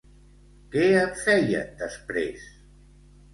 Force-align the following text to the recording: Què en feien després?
Què 0.75 0.85
en 1.01 1.13
feien 1.25 1.77
després? 1.83 2.49